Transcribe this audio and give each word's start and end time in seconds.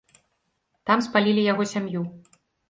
Там 0.91 1.03
спалілі 1.09 1.43
яго 1.51 1.63
сям'ю. 1.73 2.01